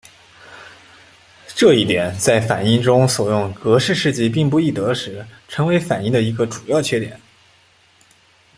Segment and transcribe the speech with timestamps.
[1.49, 7.21] 这一点在反应中所用格氏试剂并不易得时成为反应的一个主要缺点。